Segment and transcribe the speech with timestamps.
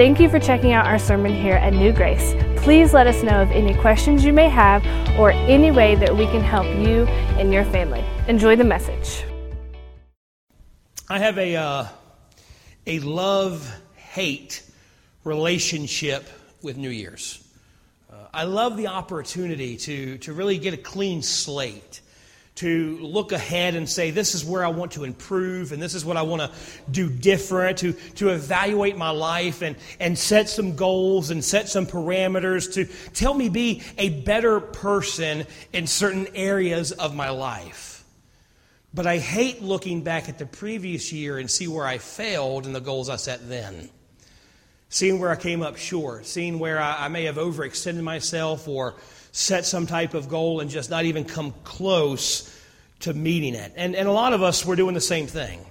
[0.00, 2.34] Thank you for checking out our sermon here at New Grace.
[2.56, 4.82] Please let us know of any questions you may have
[5.18, 7.04] or any way that we can help you
[7.36, 8.02] and your family.
[8.26, 9.22] Enjoy the message.
[11.10, 11.86] I have a, uh,
[12.86, 14.62] a love hate
[15.22, 16.26] relationship
[16.62, 17.46] with New Year's.
[18.10, 22.00] Uh, I love the opportunity to, to really get a clean slate
[22.60, 26.04] to look ahead and say, this is where I want to improve and this is
[26.04, 26.50] what I want to
[26.90, 31.86] do different, to, to evaluate my life and, and set some goals and set some
[31.86, 38.04] parameters to tell me be a better person in certain areas of my life.
[38.92, 42.74] But I hate looking back at the previous year and see where I failed in
[42.74, 43.88] the goals I set then.
[44.90, 48.96] Seeing where I came up short, seeing where I, I may have overextended myself or
[49.32, 52.56] set some type of goal and just not even come close
[53.00, 53.72] to meeting it.
[53.76, 55.64] And, and a lot of us, we're doing the same thing.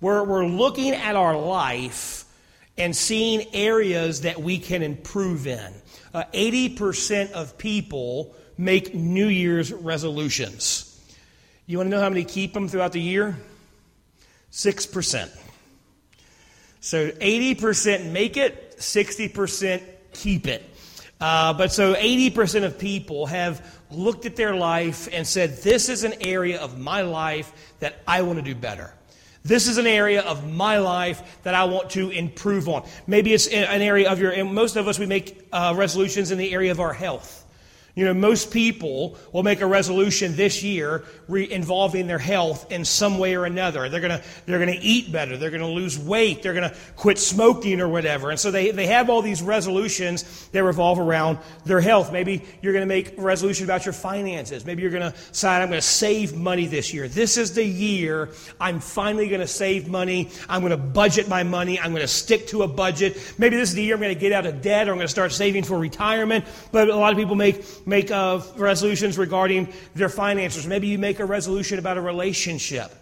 [0.00, 2.24] We're, we're looking at our life
[2.76, 5.72] and seeing areas that we can improve in.
[6.14, 10.88] Uh, 80% of people make New Year's resolutions.
[11.66, 13.36] You want to know how many keep them throughout the year?
[14.50, 15.38] 6%.
[16.80, 20.68] So 80% make it, 60% keep it.
[21.22, 26.02] Uh, but so 80% of people have looked at their life and said, This is
[26.02, 28.92] an area of my life that I want to do better.
[29.44, 32.84] This is an area of my life that I want to improve on.
[33.06, 36.38] Maybe it's an area of your, and most of us, we make uh, resolutions in
[36.38, 37.41] the area of our health.
[37.94, 42.86] You know, most people will make a resolution this year re- involving their health in
[42.86, 43.90] some way or another.
[43.90, 45.36] They're going to they're gonna eat better.
[45.36, 46.42] They're going to lose weight.
[46.42, 48.30] They're going to quit smoking or whatever.
[48.30, 52.12] And so they, they have all these resolutions that revolve around their health.
[52.12, 54.64] Maybe you're going to make a resolution about your finances.
[54.64, 57.08] Maybe you're going to decide, I'm going to save money this year.
[57.08, 60.30] This is the year I'm finally going to save money.
[60.48, 61.78] I'm going to budget my money.
[61.78, 63.34] I'm going to stick to a budget.
[63.36, 65.06] Maybe this is the year I'm going to get out of debt or I'm going
[65.06, 66.46] to start saving for retirement.
[66.70, 70.66] But a lot of people make make uh, resolutions regarding their finances.
[70.66, 72.92] Maybe you make a resolution about a relationship.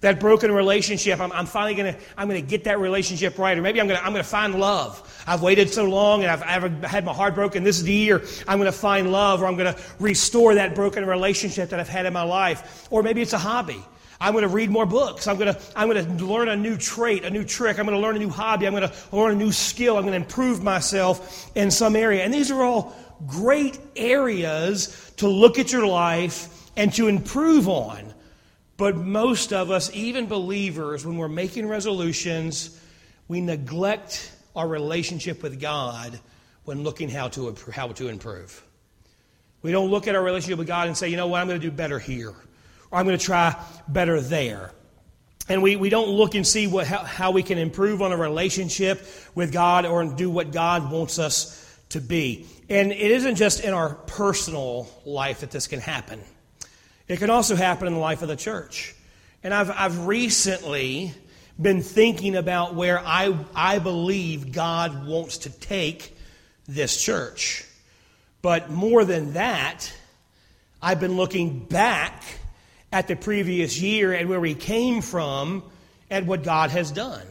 [0.00, 3.56] That broken relationship, I'm, I'm finally to I'm gonna get that relationship right.
[3.56, 5.00] Or maybe I'm to I'm gonna find love.
[5.26, 7.64] I've waited so long and I've, I've had my heart broken.
[7.64, 11.70] This is the year I'm to find love or I'm to restore that broken relationship
[11.70, 12.86] that I've had in my life.
[12.90, 13.82] Or maybe it's a hobby.
[14.20, 15.26] I'm going to read more books.
[15.26, 17.78] I'm going to, I'm going to learn a new trait, a new trick.
[17.78, 18.66] I'm going to learn a new hobby.
[18.66, 19.96] I'm going to learn a new skill.
[19.96, 22.22] I'm going to improve myself in some area.
[22.22, 22.94] And these are all
[23.26, 28.12] great areas to look at your life and to improve on.
[28.76, 32.80] But most of us, even believers, when we're making resolutions,
[33.28, 36.18] we neglect our relationship with God
[36.64, 38.62] when looking how to, how to improve.
[39.62, 41.60] We don't look at our relationship with God and say, you know what, I'm going
[41.60, 42.34] to do better here,
[42.90, 43.54] or I'm going to try
[43.88, 44.72] better there.
[45.48, 48.16] And we, we don't look and see what, how, how we can improve on a
[48.16, 51.60] relationship with God or do what God wants us
[51.90, 52.46] to be.
[52.68, 56.20] And it isn't just in our personal life that this can happen,
[57.08, 58.94] it can also happen in the life of the church.
[59.42, 61.12] And I've, I've recently
[61.60, 66.16] been thinking about where I, I believe God wants to take
[66.66, 67.66] this church.
[68.40, 69.92] But more than that,
[70.80, 72.22] I've been looking back
[72.90, 75.62] at the previous year and where we came from
[76.10, 77.26] and what God has done.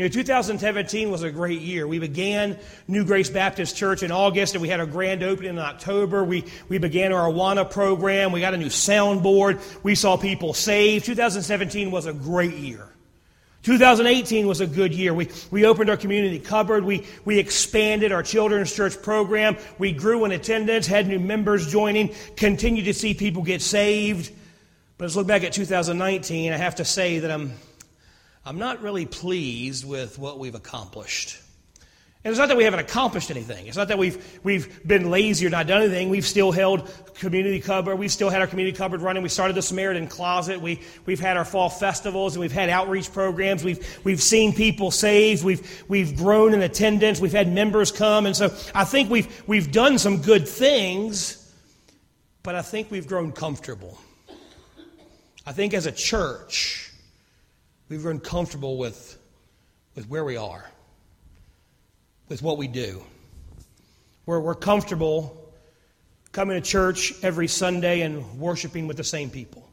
[0.00, 1.86] You know, 2017 was a great year.
[1.86, 2.56] We began
[2.88, 6.24] New Grace Baptist Church in August, and we had our grand opening in October.
[6.24, 8.32] We, we began our Awana program.
[8.32, 9.60] We got a new soundboard.
[9.82, 11.04] We saw people saved.
[11.04, 12.88] 2017 was a great year.
[13.64, 15.12] 2018 was a good year.
[15.12, 16.82] We, we opened our community cupboard.
[16.82, 19.58] We, we expanded our children's church program.
[19.76, 24.32] We grew in attendance, had new members joining, continued to see people get saved.
[24.96, 26.54] But let's look back at 2019.
[26.54, 27.52] I have to say that I'm
[28.44, 31.38] I'm not really pleased with what we've accomplished.
[32.22, 33.66] And it's not that we haven't accomplished anything.
[33.66, 36.10] It's not that we've, we've been lazy or not done anything.
[36.10, 37.96] We've still held community cupboard.
[37.96, 39.22] We've still had our community cupboard running.
[39.22, 40.60] We started the Samaritan Closet.
[40.60, 43.64] We, we've had our fall festivals and we've had outreach programs.
[43.64, 45.44] We've, we've seen people saved.
[45.44, 47.20] We've, we've grown in attendance.
[47.20, 48.26] We've had members come.
[48.26, 51.50] And so I think we've, we've done some good things,
[52.42, 53.98] but I think we've grown comfortable.
[55.46, 56.89] I think as a church,
[57.90, 59.18] We've grown comfortable with,
[59.96, 60.64] with where we are,
[62.28, 63.02] with what we do.
[64.24, 65.52] where we're comfortable
[66.30, 69.68] coming to church every Sunday and worshiping with the same people.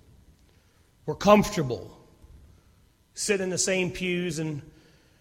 [1.06, 1.96] We're comfortable
[3.14, 4.64] sitting in the same pews and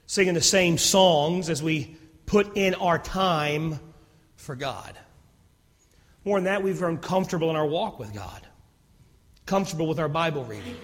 [0.06, 3.78] singing the same songs as we put in our time
[4.36, 4.96] for God.
[6.24, 8.40] More than that, we've grown comfortable in our walk with God,
[9.44, 10.76] comfortable with our Bible reading,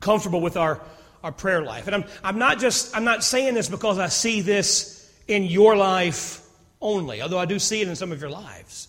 [0.00, 0.80] comfortable with our,
[1.26, 1.88] our prayer life.
[1.88, 5.76] And I'm, I'm not just I'm not saying this because I see this in your
[5.76, 6.46] life
[6.80, 8.86] only, although I do see it in some of your lives.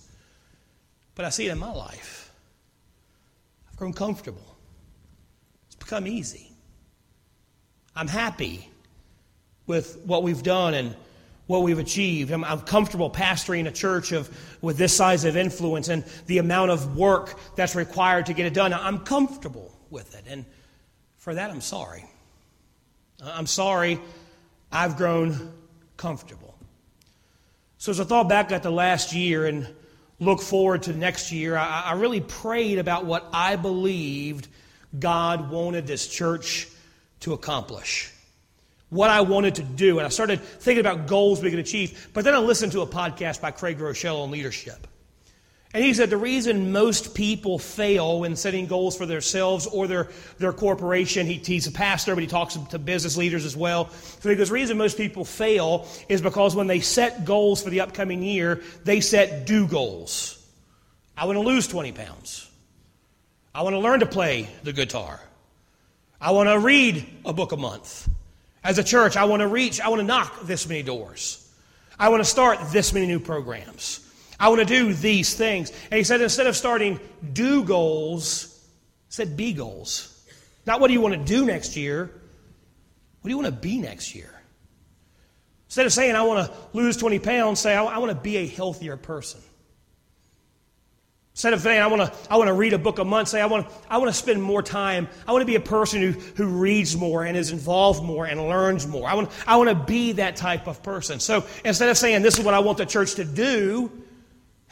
[1.15, 2.31] But I see it in my life.
[3.67, 4.55] I've grown comfortable.
[5.65, 6.51] It's become easy.
[7.95, 8.69] I'm happy
[9.65, 10.95] with what we've done and
[11.47, 12.31] what we've achieved.
[12.31, 14.29] I'm, I'm, comfortable pastoring a church of,
[14.61, 18.53] with this size of influence and the amount of work that's required to get it
[18.53, 18.73] done.
[18.73, 20.25] I'm comfortable with it.
[20.29, 20.45] And
[21.17, 22.05] for that, I'm sorry.
[23.23, 23.99] Uh, I'm sorry
[24.71, 25.53] I've grown
[25.97, 26.55] comfortable.
[27.77, 29.67] So, as I thought back at the last year and
[30.19, 34.47] look forward to next year, I, I really prayed about what I believed
[34.97, 36.67] God wanted this church
[37.21, 38.11] to accomplish
[38.89, 39.99] what I wanted to do.
[39.99, 42.09] And I started thinking about goals we could achieve.
[42.13, 44.87] But then I listened to a podcast by Craig Groeschel on leadership.
[45.73, 50.07] And he said the reason most people fail in setting goals for themselves or their,
[50.39, 53.89] their corporation, he, he's a pastor, but he talks to business leaders as well.
[53.89, 57.69] So he goes, the reason most people fail is because when they set goals for
[57.69, 60.33] the upcoming year, they set do goals.
[61.17, 62.49] I want to lose 20 pounds.
[63.53, 65.19] I want to learn to play the guitar.
[66.21, 68.07] I want to read a book a month.
[68.63, 71.43] As a church, I want to reach, I want to knock this many doors.
[71.99, 74.06] I want to start this many new programs.
[74.39, 75.71] I want to do these things.
[75.91, 76.99] And he said, instead of starting
[77.33, 78.65] do goals,
[79.09, 80.13] said be goals.
[80.65, 82.05] Not what do you want to do next year,
[83.21, 84.33] what do you want to be next year?
[85.67, 88.47] Instead of saying, I want to lose 20 pounds, say, I want to be a
[88.47, 89.41] healthier person.
[91.33, 93.41] Instead of saying, I want to, I want to read a book a month, say,
[93.41, 95.07] I want, I want to spend more time.
[95.27, 98.47] I want to be a person who, who reads more and is involved more and
[98.47, 99.07] learns more.
[99.07, 101.19] I want, I want to be that type of person.
[101.19, 103.91] So instead of saying, this is what I want the church to do,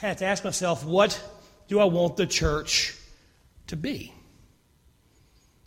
[0.01, 1.21] I had to ask myself, what
[1.67, 2.97] do I want the church
[3.67, 4.13] to be?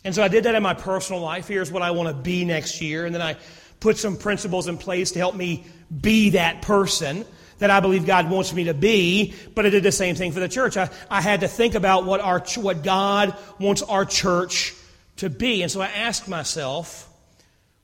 [0.03, 1.47] And so I did that in my personal life.
[1.47, 3.05] Here's what I want to be next year.
[3.05, 3.37] And then I
[3.79, 5.65] put some principles in place to help me
[6.01, 7.25] be that person
[7.57, 10.39] that I believe God wants me to be, but I did the same thing for
[10.39, 10.77] the church.
[10.77, 14.73] I, I had to think about what, our, what God wants our church
[15.17, 15.61] to be.
[15.61, 17.09] And so I asked myself,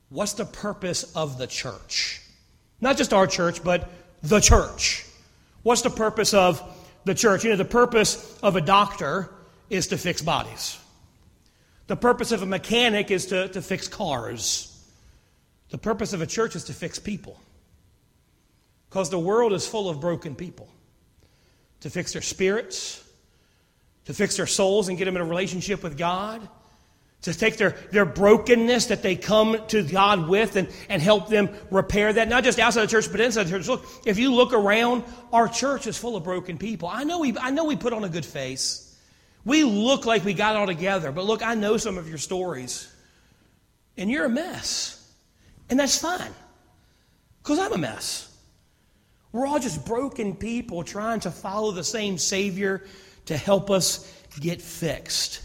[0.10, 2.22] what's the purpose of the church?
[2.80, 3.90] Not just our church, but
[4.24, 5.06] the church.
[5.66, 6.62] What's the purpose of
[7.06, 7.44] the church?
[7.44, 9.32] You know, the purpose of a doctor
[9.68, 10.78] is to fix bodies.
[11.88, 14.72] The purpose of a mechanic is to, to fix cars.
[15.72, 17.42] The purpose of a church is to fix people.
[18.92, 20.70] Because the world is full of broken people.
[21.80, 23.04] To fix their spirits,
[24.06, 26.48] to fix their souls and get them in a relationship with God,
[27.26, 31.50] to take their, their brokenness that they come to God with and, and help them
[31.72, 33.68] repair that, not just outside the church, but inside the church.
[33.68, 36.88] Look, if you look around, our church is full of broken people.
[36.88, 38.96] I know we, I know we put on a good face.
[39.44, 42.20] We look like we got it all together, but look, I know some of your
[42.20, 42.88] stories,
[43.98, 45.12] and you're a mess.
[45.68, 46.32] And that's fine,
[47.42, 48.32] because I'm a mess.
[49.32, 52.84] We're all just broken people trying to follow the same Savior
[53.26, 55.45] to help us get fixed.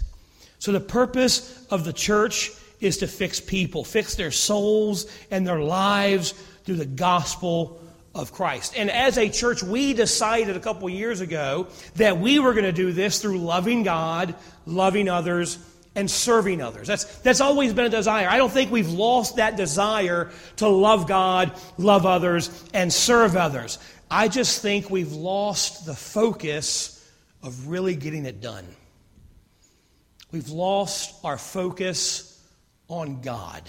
[0.60, 5.60] So, the purpose of the church is to fix people, fix their souls and their
[5.60, 6.32] lives
[6.64, 7.80] through the gospel
[8.14, 8.74] of Christ.
[8.76, 12.72] And as a church, we decided a couple years ago that we were going to
[12.72, 14.34] do this through loving God,
[14.66, 15.58] loving others,
[15.94, 16.86] and serving others.
[16.86, 18.28] That's, that's always been a desire.
[18.28, 23.78] I don't think we've lost that desire to love God, love others, and serve others.
[24.10, 26.96] I just think we've lost the focus
[27.42, 28.66] of really getting it done.
[30.32, 32.40] We've lost our focus
[32.88, 33.62] on God.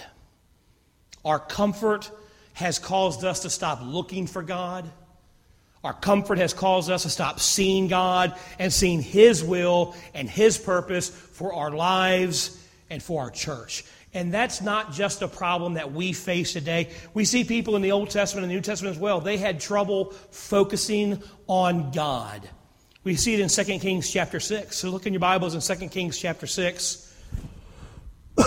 [1.24, 2.10] Our comfort
[2.54, 4.90] has caused us to stop looking for God.
[5.82, 10.56] Our comfort has caused us to stop seeing God and seeing His will and His
[10.56, 13.84] purpose for our lives and for our church.
[14.14, 16.90] And that's not just a problem that we face today.
[17.14, 19.20] We see people in the Old Testament and the New Testament as well.
[19.20, 22.48] They had trouble focusing on God.
[23.04, 24.76] We see it in 2 Kings chapter 6.
[24.76, 27.14] So look in your Bibles in 2 Kings chapter 6,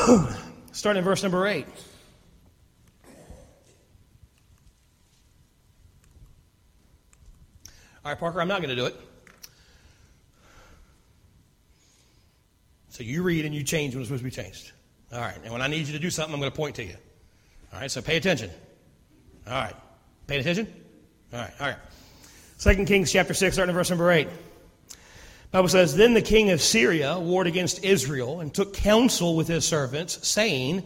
[0.72, 1.66] starting in verse number 8.
[8.06, 8.96] All right, Parker, I'm not going to do it.
[12.90, 14.72] So you read and you change when it's supposed to be changed.
[15.12, 16.84] All right, and when I need you to do something, I'm going to point to
[16.86, 16.96] you.
[17.74, 18.52] All right, so pay attention.
[19.48, 19.76] All right,
[20.28, 20.74] paying attention?
[21.34, 21.78] All right, all right.
[22.60, 24.28] 2 Kings chapter 6, starting at verse number 8.
[25.52, 29.66] Bible says, Then the king of Syria warred against Israel and took counsel with his
[29.66, 30.84] servants, saying,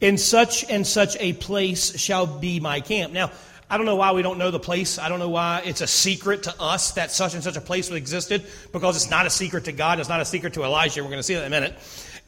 [0.00, 3.12] In such and such a place shall be my camp.
[3.12, 3.30] Now,
[3.70, 4.98] I don't know why we don't know the place.
[4.98, 7.90] I don't know why it's a secret to us that such and such a place
[7.90, 9.98] existed, because it's not a secret to God.
[9.98, 11.02] It's not a secret to Elijah.
[11.02, 11.74] We're going to see that in a minute.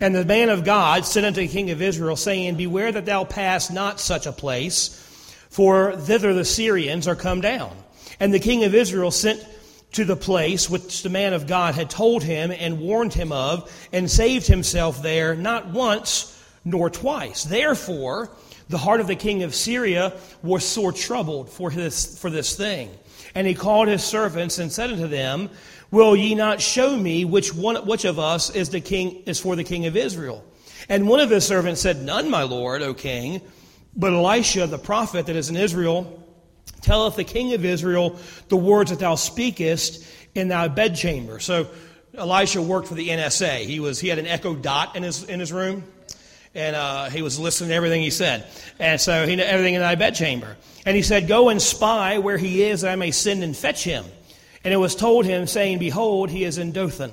[0.01, 3.25] And the man of God sent unto the king of Israel, saying, Beware that thou
[3.25, 4.89] pass not such a place,
[5.51, 7.77] for thither the Syrians are come down.
[8.21, 9.45] And the king of Israel sent
[9.93, 13.71] to the place which the man of God had told him and warned him of,
[13.93, 16.31] and saved himself there not once
[16.65, 17.45] nor twice.
[17.45, 18.31] Therefore,
[18.69, 22.91] the heart of the king of Syria was sore troubled for this, for this thing.
[23.35, 25.51] And he called his servants and said unto them,
[25.91, 29.55] Will ye not show me which one, which of us is the king, is for
[29.55, 30.45] the king of Israel?
[30.89, 33.41] And one of his servants said, None, my lord, O king.
[33.97, 36.24] But Elisha, the prophet that is in Israel,
[36.85, 38.17] telleth the king of Israel
[38.49, 41.41] the words that thou speakest in thy bedchamber.
[41.41, 41.67] So
[42.15, 43.65] Elisha worked for the NSA.
[43.65, 45.85] He was, he had an echo dot in his, in his room
[46.55, 48.47] and uh, he was listening to everything he said.
[48.79, 50.57] And so he knew everything in thy bedchamber.
[50.87, 53.83] And he said, Go and spy where he is, that I may send and fetch
[53.83, 54.05] him.
[54.63, 57.13] And it was told him, saying, Behold, he is in Dothan.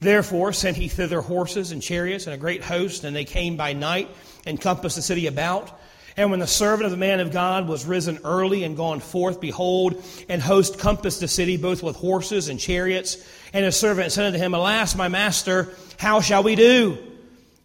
[0.00, 3.72] Therefore sent he thither horses and chariots and a great host, and they came by
[3.72, 4.08] night
[4.46, 5.78] and compassed the city about.
[6.16, 9.40] And when the servant of the man of God was risen early and gone forth,
[9.40, 13.16] behold, an host compassed the city both with horses and chariots.
[13.52, 16.98] And his servant said unto him, Alas, my master, how shall we do?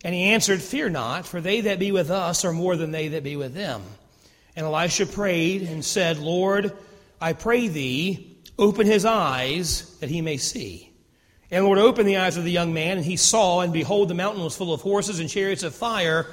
[0.04, 3.10] And he answered, Fear not, for they that be with us are more than they
[3.10, 3.84] that be with them.
[4.56, 6.72] And Elisha prayed and said, Lord,
[7.20, 10.92] I pray thee, open his eyes that he may see.
[11.52, 14.14] And Lord opened the eyes of the young man, and he saw, and behold, the
[14.14, 16.28] mountain was full of horses and chariots of fire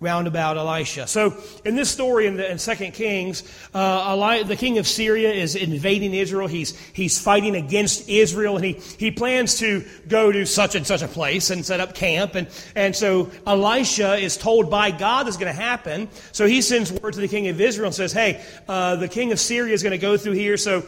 [0.00, 1.06] round about Elisha.
[1.06, 5.32] So, in this story in, the, in 2 Kings, uh, Eli, the king of Syria
[5.32, 6.46] is invading Israel.
[6.46, 11.02] He's, he's fighting against Israel, and he, he plans to go to such and such
[11.02, 12.34] a place and set up camp.
[12.34, 16.08] And, and so, Elisha is told by God this is going to happen.
[16.32, 19.32] So, he sends word to the king of Israel and says, Hey, uh, the king
[19.32, 20.84] of Syria is going to go through here, so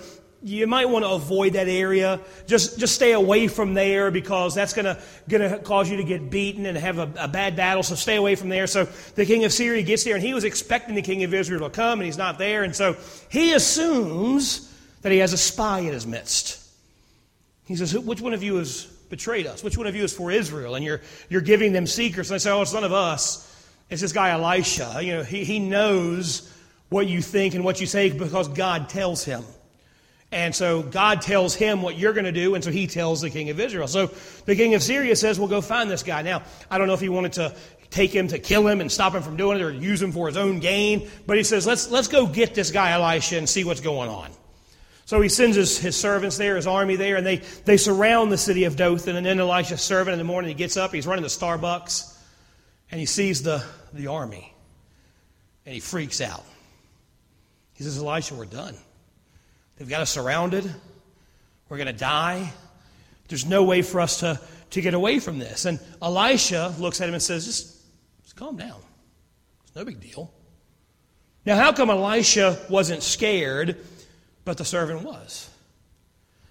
[0.47, 2.21] you might want to avoid that area.
[2.47, 4.97] Just, just stay away from there because that's going to,
[5.29, 7.83] going to cause you to get beaten and have a, a, bad battle.
[7.83, 8.69] So stay away from there.
[8.69, 8.85] So
[9.17, 11.71] the king of Syria gets there and he was expecting the king of Israel to
[11.71, 12.63] come and he's not there.
[12.63, 12.97] And so
[13.29, 14.73] he assumes
[15.03, 16.65] that he has a spy in his midst.
[17.65, 19.65] He says, Which one of you has betrayed us?
[19.65, 20.77] Which one of you is for Israel?
[20.77, 22.31] And you're, you're giving them secrets.
[22.31, 23.43] And they say, Oh, it's none of us.
[23.91, 25.01] It's this guy Elisha.
[25.03, 26.53] You know, he, he knows
[26.89, 29.43] what you think and what you say because God tells him.
[30.33, 33.31] And so God tells him what you're going to do, and so he tells the
[33.31, 33.87] king of Israel.
[33.87, 34.07] So
[34.45, 36.23] the king of Syria says, Well, go find this guy.
[36.23, 37.55] Now, I don't know if he wanted to
[37.91, 40.27] take him to kill him and stop him from doing it or use him for
[40.27, 43.65] his own gain, but he says, Let's, let's go get this guy Elisha and see
[43.65, 44.31] what's going on.
[45.05, 48.39] So he sends his, his servants there, his army there, and they, they surround the
[48.39, 49.15] city of Dothan.
[49.15, 52.19] And then Elisha's servant in the morning, he gets up, he's running to Starbucks,
[52.91, 54.53] and he sees the, the army,
[55.65, 56.45] and he freaks out.
[57.75, 58.77] He says, Elisha, we're done.
[59.77, 60.73] They've got us surrounded.
[61.69, 62.53] We're going to die.
[63.29, 64.41] There's no way for us to,
[64.71, 65.65] to get away from this.
[65.65, 67.77] And Elisha looks at him and says, just,
[68.23, 68.81] just calm down.
[69.67, 70.33] It's no big deal.
[71.45, 73.77] Now, how come Elisha wasn't scared,
[74.45, 75.49] but the servant was?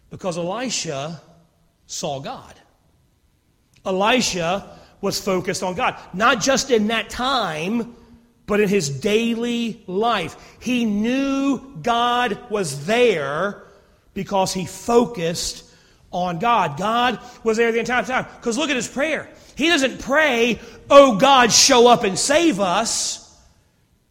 [0.09, 1.21] Because Elisha
[1.87, 2.53] saw God.
[3.85, 5.97] Elisha was focused on God.
[6.13, 7.95] Not just in that time,
[8.47, 10.57] but in his daily life.
[10.59, 13.63] He knew God was there
[14.13, 15.63] because he focused
[16.11, 16.77] on God.
[16.77, 18.25] God was there the entire time.
[18.37, 19.29] Because look at his prayer.
[19.55, 20.59] He doesn't pray,
[20.89, 23.21] Oh God, show up and save us.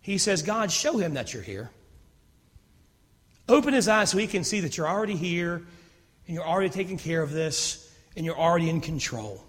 [0.01, 1.71] He says, God, show him that you're here.
[3.49, 5.57] Open his eyes so he can see that you're already here
[6.27, 9.43] and you're already taking care of this and you're already in control.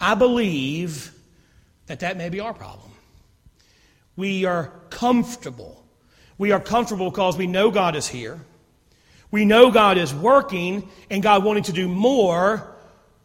[0.00, 1.12] I believe
[1.86, 2.90] that that may be our problem.
[4.18, 5.86] We are comfortable.
[6.38, 8.40] We are comfortable because we know God is here.
[9.30, 12.74] We know God is working and God wanting to do more,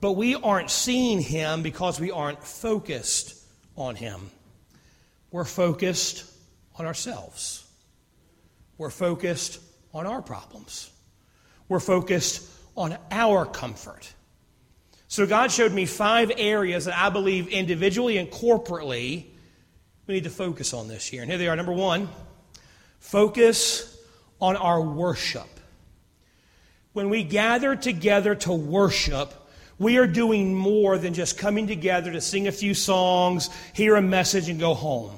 [0.01, 3.35] but we aren't seeing Him because we aren't focused
[3.75, 4.29] on Him.
[5.31, 6.31] We're focused
[6.75, 7.67] on ourselves.
[8.77, 9.62] We're focused
[9.95, 10.91] on our problems.
[11.69, 12.47] We're focused
[12.77, 14.13] on our comfort.
[15.07, 19.33] So God showed me five areas that I believe individually and corporately
[20.13, 21.22] need to focus on this year.
[21.22, 21.55] And here they are.
[21.55, 22.10] Number one,
[23.00, 23.98] focus
[24.39, 25.48] on our worship.
[26.93, 29.34] When we gather together to worship,
[29.79, 34.01] we are doing more than just coming together to sing a few songs, hear a
[34.01, 35.12] message, and go home.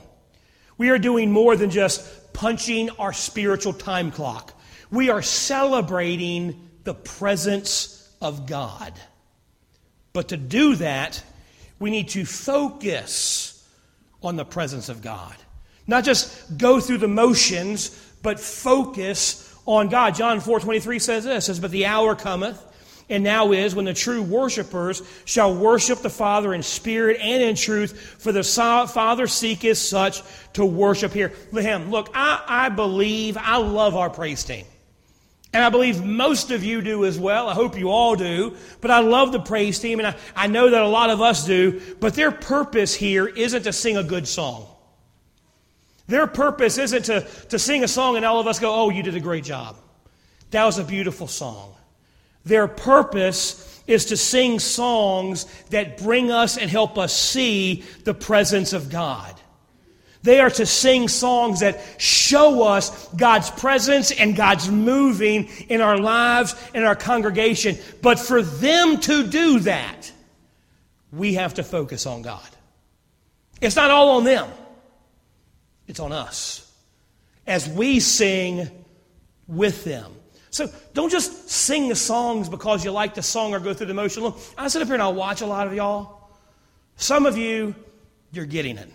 [0.78, 4.54] We are doing more than just punching our spiritual time clock.
[4.92, 8.94] we are celebrating the presence of God.
[10.14, 11.22] But to do that,
[11.80, 13.55] we need to focus
[14.26, 15.36] on the presence of God.
[15.88, 17.90] Not just go through the motions,
[18.22, 20.16] but focus on God.
[20.16, 22.62] John 4 23 says this says, But the hour cometh,
[23.10, 27.56] and now is, when the true worshipers shall worship the Father in spirit and in
[27.56, 31.32] truth, for the Father seeketh such to worship here.
[31.54, 31.92] Him.
[31.92, 34.66] Look, I, I believe, I love our praise team.
[35.56, 37.48] And I believe most of you do as well.
[37.48, 38.58] I hope you all do.
[38.82, 41.46] But I love the praise team, and I, I know that a lot of us
[41.46, 41.82] do.
[42.02, 44.68] But their purpose here isn't to sing a good song.
[46.08, 49.02] Their purpose isn't to, to sing a song and all of us go, oh, you
[49.02, 49.78] did a great job.
[50.52, 51.74] That was a beautiful song.
[52.44, 58.74] Their purpose is to sing songs that bring us and help us see the presence
[58.74, 59.35] of God.
[60.26, 66.00] They are to sing songs that show us God's presence and God's moving in our
[66.00, 67.78] lives and our congregation.
[68.02, 70.12] But for them to do that,
[71.12, 72.50] we have to focus on God.
[73.62, 74.50] It's not all on them.
[75.88, 76.74] It's on us
[77.46, 78.68] as we sing
[79.48, 80.12] with them.
[80.50, 83.94] So don't just sing the songs because you like the song or go through the
[83.94, 84.24] motion.
[84.24, 86.32] Look, I sit up here and I watch a lot of y'all.
[86.96, 87.76] Some of you,
[88.32, 88.90] you're getting it.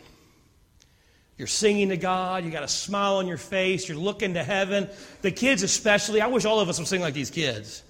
[1.40, 2.44] You're singing to God.
[2.44, 3.88] You got a smile on your face.
[3.88, 4.90] You're looking to heaven.
[5.22, 7.82] The kids, especially, I wish all of us would sing like these kids.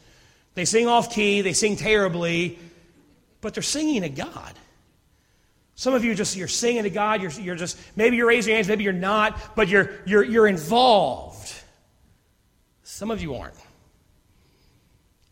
[0.54, 2.60] They sing off key, they sing terribly,
[3.40, 4.54] but they're singing to God.
[5.74, 7.22] Some of you just you're singing to God.
[7.22, 10.46] You're, you're just maybe you're raising your hands, maybe you're not, but you're you're you're
[10.46, 11.52] involved.
[12.84, 13.56] Some of you aren't.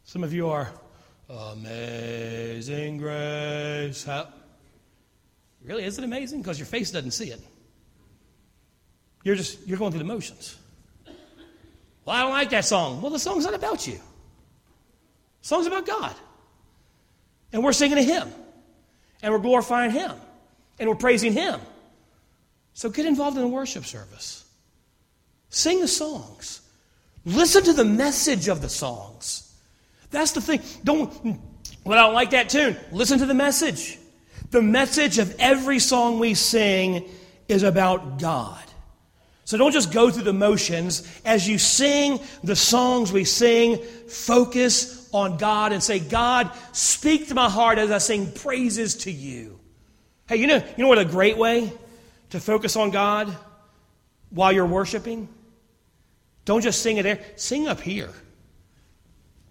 [0.03, 0.73] Some of you are
[1.29, 4.03] amazing grace.
[4.03, 4.27] How,
[5.63, 6.43] really, is it amazing?
[6.43, 7.41] Because your face doesn't see it.
[9.29, 10.57] You're just you're going through the motions.
[12.07, 13.03] Well, I don't like that song.
[13.03, 13.97] Well, the song's not about you.
[15.43, 16.15] The song's about God.
[17.53, 18.33] And we're singing to Him.
[19.23, 20.13] And we're glorifying Him
[20.79, 21.61] and we're praising Him.
[22.73, 24.47] So get involved in the worship service.
[25.51, 26.63] Sing the songs.
[27.27, 29.55] Listen to the message of the songs.
[30.11, 30.63] That's the thing.
[30.85, 31.13] Don't,
[31.85, 32.79] well, I don't like that tune.
[32.93, 33.99] Listen to the message.
[34.53, 37.07] The message of every song we sing
[37.47, 38.65] is about God.
[39.49, 41.09] So don't just go through the motions.
[41.25, 47.35] As you sing the songs we sing, focus on God and say, God, speak to
[47.35, 49.59] my heart as I sing praises to you.
[50.29, 51.73] Hey, you know, you know what a great way
[52.29, 53.35] to focus on God
[54.29, 55.31] while you're worshiping?
[56.45, 58.11] Don't just sing it there, sing up here.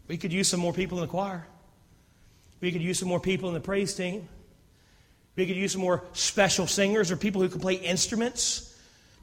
[0.08, 1.48] We could use some more people in the choir.
[2.62, 4.30] We could use some more people in the praise team.
[5.36, 8.76] We could use some more special singers or people who can play instruments.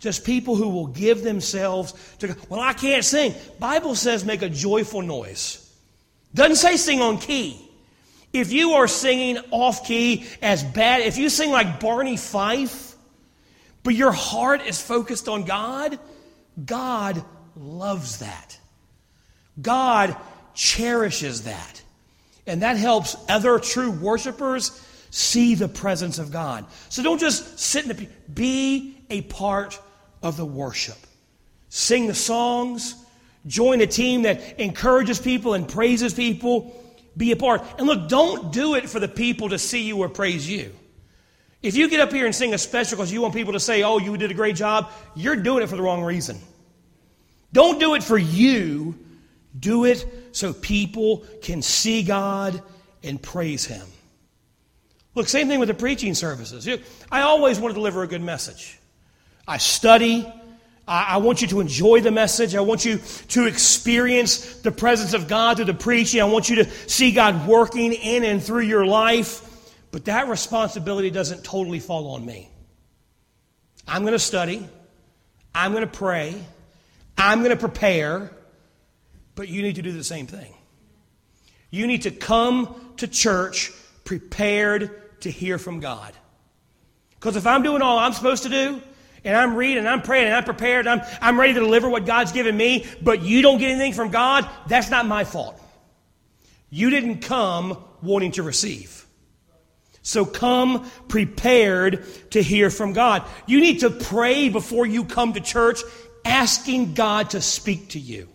[0.05, 3.35] Just people who will give themselves to Well, I can't sing.
[3.59, 5.67] Bible says make a joyful noise.
[6.35, 7.59] Doesn't say sing on key.
[8.31, 12.97] If you are singing off key as bad, if you sing like Barney Fife,
[13.83, 15.99] but your heart is focused on God,
[16.63, 17.25] God
[17.57, 18.59] loves that.
[19.63, 20.15] God
[20.53, 21.83] cherishes that.
[22.47, 26.67] And that helps other true worshipers see the presence of God.
[26.91, 29.81] So don't just sit in the be a part
[30.25, 30.97] of the worship.
[31.69, 32.97] Sing the songs,
[33.47, 36.81] join a team that encourages people and praises people
[37.17, 37.63] be a part.
[37.79, 40.73] And look, don't do it for the people to see you or praise you.
[41.63, 43.83] If you get up here and sing a special because you want people to say,
[43.83, 46.39] oh, you did a great job, you're doing it for the wrong reason.
[47.53, 48.99] Don't do it for you.
[49.59, 52.61] Do it so people can see God
[53.03, 53.87] and praise Him.
[55.15, 56.69] Look, same thing with the preaching services.
[57.11, 58.79] I always want to deliver a good message.
[59.47, 60.27] I study,
[60.87, 62.55] I, want you to enjoy the message.
[62.55, 66.21] I want you to experience the presence of God through the preaching.
[66.21, 69.51] I want you to see God working in and through your life.
[69.91, 72.51] But that responsibility doesn't totally fall on me.
[73.89, 74.67] I'm going to study.
[75.55, 76.35] I'm going to pray.
[77.17, 78.31] I'm going to prepare.
[79.35, 80.53] But you need to do the same thing.
[81.71, 83.73] You need to come to church
[84.05, 86.13] prepared to hear from God.
[87.15, 88.83] Because if I'm doing all I'm supposed to do,
[89.25, 92.07] and I'm reading I'm praying and I'm prepared and I'm, I'm ready to deliver what
[92.07, 95.61] God's given me, but you don't get anything from God, that's not my fault.
[96.71, 99.07] You didn't come wanting to receive.
[100.03, 103.23] So come prepared to hear from God.
[103.47, 105.81] You need to pray before you come to church,
[106.25, 108.29] asking God to speak to you.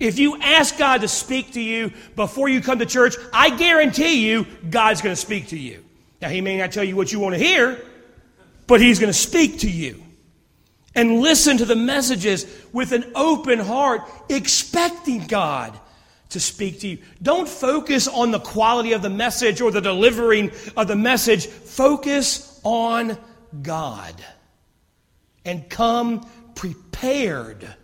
[0.00, 4.28] If you ask God to speak to you before you come to church, I guarantee
[4.28, 5.84] you God's going to speak to you.
[6.20, 7.80] Now, He may not tell you what you want to hear,
[8.66, 10.02] but He's going to speak to you.
[10.94, 15.78] and listen to the messages with an open heart, expecting God
[16.30, 16.98] to speak to you.
[17.22, 21.46] Don't focus on the quality of the message or the delivering of the message.
[21.46, 23.16] Focus on
[23.62, 24.14] God
[25.44, 27.74] and come prepared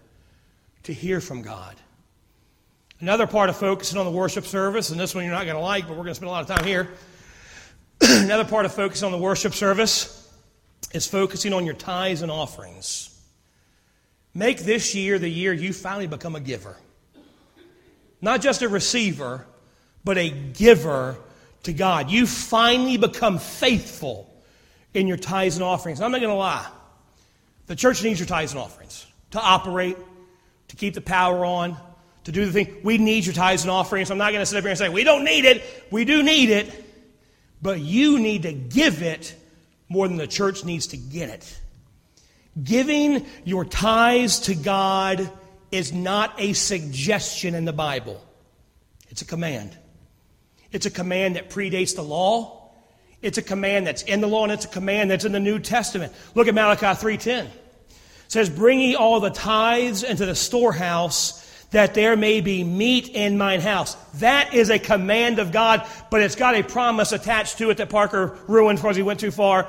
[0.84, 1.76] to hear from God.
[3.00, 5.62] Another part of focusing on the worship service, and this one you're not going to
[5.62, 6.88] like, but we're going to spend a lot of time here.
[8.00, 10.17] Another part of focusing on the worship service
[10.92, 13.14] is focusing on your tithes and offerings.
[14.34, 16.76] Make this year the year you finally become a giver.
[18.20, 19.46] Not just a receiver,
[20.04, 21.16] but a giver
[21.64, 22.10] to God.
[22.10, 24.32] You finally become faithful
[24.94, 26.00] in your tithes and offerings.
[26.00, 26.66] I'm not going to lie.
[27.66, 29.96] The church needs your tithes and offerings to operate,
[30.68, 31.76] to keep the power on,
[32.24, 32.80] to do the thing.
[32.82, 34.10] We need your tithes and offerings.
[34.10, 35.62] I'm not going to sit up here and say, we don't need it.
[35.90, 36.84] We do need it.
[37.60, 39.34] But you need to give it
[39.88, 41.60] more than the church needs to get it.
[42.62, 45.30] Giving your tithes to God
[45.70, 48.22] is not a suggestion in the Bible,
[49.08, 49.76] it's a command.
[50.70, 52.70] It's a command that predates the law.
[53.22, 55.58] It's a command that's in the law and it's a command that's in the New
[55.58, 56.12] Testament.
[56.34, 57.46] Look at Malachi 3:10.
[57.46, 57.52] It
[58.28, 61.37] says, "Bring ye all the tithes into the storehouse
[61.70, 66.22] that there may be meat in mine house." That is a command of God, but
[66.22, 69.66] it's got a promise attached to it that Parker ruined because he went too far.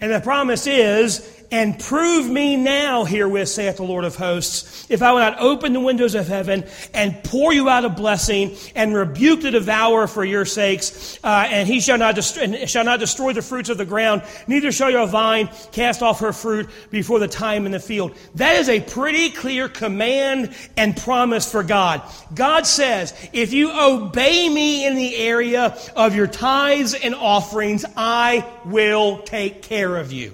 [0.00, 5.02] And the promise is and prove me now herewith, saith the Lord of hosts, if
[5.02, 8.94] I will not open the windows of heaven and pour you out a blessing and
[8.94, 13.32] rebuke the devourer for your sakes, uh, and he shall not, dest- shall not destroy
[13.32, 17.28] the fruits of the ground, neither shall your vine cast off her fruit before the
[17.28, 18.16] time in the field.
[18.34, 22.02] That is a pretty clear command and promise for God.
[22.34, 28.44] God says, if you obey me in the area of your tithes and offerings, I
[28.64, 30.32] will take care of you.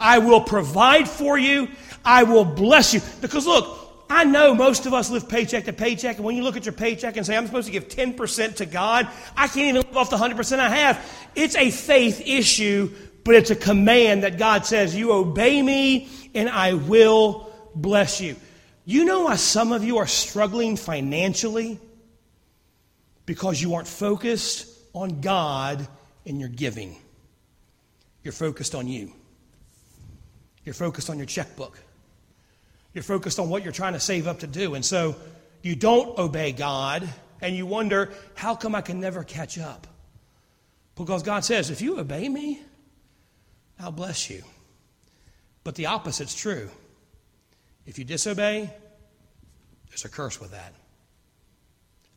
[0.00, 1.68] I will provide for you.
[2.04, 3.00] I will bless you.
[3.20, 6.56] Because look, I know most of us live paycheck to paycheck, and when you look
[6.56, 9.82] at your paycheck and say, I'm supposed to give 10% to God, I can't even
[9.82, 11.28] live off the 100% I have.
[11.36, 12.90] It's a faith issue,
[13.22, 18.34] but it's a command that God says, You obey me, and I will bless you.
[18.84, 21.78] You know why some of you are struggling financially?
[23.26, 25.86] Because you aren't focused on God
[26.24, 26.96] in your giving,
[28.24, 29.12] you're focused on you.
[30.70, 31.76] You're focused on your checkbook.
[32.94, 34.76] You're focused on what you're trying to save up to do.
[34.76, 35.16] And so
[35.62, 37.08] you don't obey God
[37.40, 39.88] and you wonder, how come I can never catch up?
[40.94, 42.62] Because God says, if you obey me,
[43.80, 44.44] I'll bless you.
[45.64, 46.70] But the opposite's true.
[47.84, 48.70] If you disobey,
[49.88, 50.72] there's a curse with that.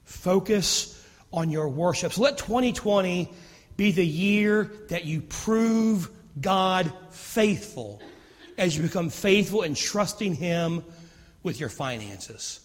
[0.04, 2.14] Focus on your worship.
[2.14, 3.32] So let 2020
[3.78, 8.00] be the year that you prove God faithful
[8.58, 10.84] as you become faithful in trusting Him
[11.44, 12.60] with your finances.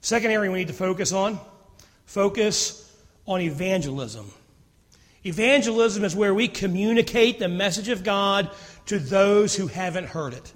[0.00, 1.38] Second area we need to focus on
[2.06, 2.92] focus
[3.26, 4.30] on evangelism.
[5.24, 8.50] Evangelism is where we communicate the message of God
[8.86, 10.52] to those who haven't heard it,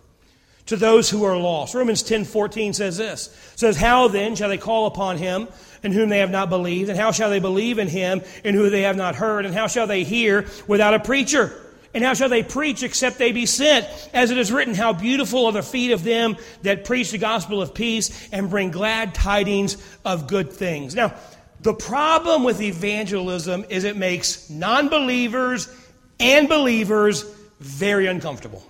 [0.67, 1.75] to those who are lost.
[1.75, 5.49] Romans 10 14 says this says, How then shall they call upon him
[5.83, 6.91] in whom they have not believed?
[6.91, 9.47] And how shall they believe in him in whom they have not heard?
[9.47, 11.53] And how shall they hear without a preacher?
[11.97, 13.89] And how shall they preach except they be sent?
[14.13, 17.63] As it is written, How beautiful are the feet of them that preach the gospel
[17.63, 20.95] of peace and bring glad tidings of good things.
[20.95, 21.15] Now,
[21.63, 25.75] the problem with evangelism is it makes non believers
[26.21, 27.25] and believers
[27.61, 28.63] very uncomfortable.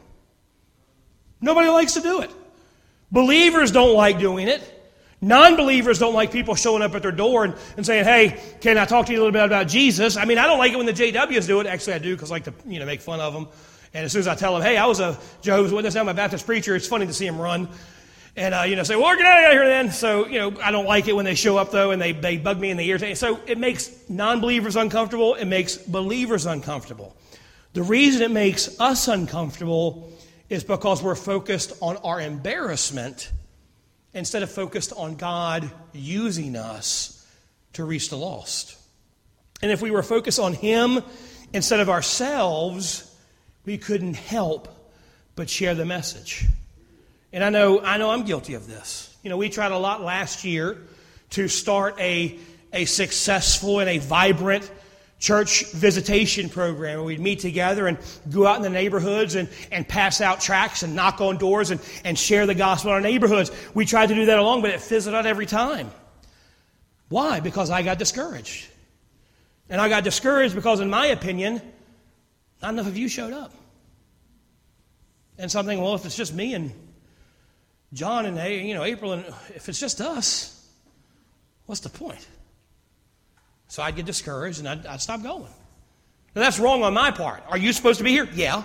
[1.40, 2.30] Nobody likes to do it.
[3.10, 4.62] Believers don't like doing it.
[5.26, 8.78] Non believers don't like people showing up at their door and, and saying, Hey, can
[8.78, 10.16] I talk to you a little bit about Jesus?
[10.16, 11.66] I mean, I don't like it when the JWs do it.
[11.66, 13.48] Actually, I do because I like to you know, make fun of them.
[13.92, 16.14] And as soon as I tell them, Hey, I was a Jehovah's Witness, I'm a
[16.14, 17.68] Baptist preacher, it's funny to see them run.
[18.36, 19.90] And, uh, you know, say, Well, get out of here then.
[19.90, 22.36] So, you know, I don't like it when they show up, though, and they, they
[22.36, 23.18] bug me in the ears.
[23.18, 27.16] So it makes non believers uncomfortable, it makes believers uncomfortable.
[27.72, 30.12] The reason it makes us uncomfortable
[30.48, 33.32] is because we're focused on our embarrassment
[34.16, 37.24] instead of focused on God using us
[37.74, 38.74] to reach the lost.
[39.60, 41.02] And if we were focused on Him
[41.52, 43.14] instead of ourselves,
[43.66, 44.68] we couldn't help
[45.36, 46.46] but share the message.
[47.30, 49.14] And I know, I know I'm guilty of this.
[49.22, 50.78] You know, we tried a lot last year
[51.30, 52.38] to start a,
[52.72, 54.70] a successful and a vibrant
[55.18, 57.98] church visitation program where we'd meet together and
[58.30, 61.80] go out in the neighborhoods and, and pass out tracts and knock on doors and,
[62.04, 63.50] and share the gospel in our neighborhoods.
[63.74, 65.90] We tried to do that along, but it fizzled out every time.
[67.08, 67.40] Why?
[67.40, 68.68] Because I got discouraged.
[69.68, 71.62] And I got discouraged because, in my opinion,
[72.62, 73.52] not enough of you showed up.
[75.38, 76.72] And something, well, if it's just me and
[77.92, 79.24] John and you know April, and
[79.54, 80.68] if it's just us,
[81.66, 82.26] what's the point?
[83.68, 85.52] So I'd get discouraged and I'd, I'd stop going.
[86.34, 87.42] Now that's wrong on my part.
[87.48, 88.28] Are you supposed to be here?
[88.34, 88.62] Yeah.